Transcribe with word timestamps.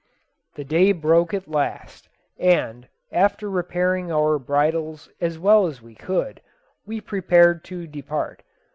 The 0.55 0.63
day 0.63 0.93
broke 0.93 1.31
at 1.31 1.47
last, 1.47 2.09
and, 2.39 2.87
after 3.11 3.47
repairing 3.51 4.11
our 4.11 4.39
bridles 4.39 5.09
as 5.21 5.37
well 5.37 5.67
as 5.67 5.79
we 5.79 5.93
could, 5.93 6.41
we 6.87 6.99
prepared 6.99 7.63
to 7.65 7.85
depart. 7.85 8.41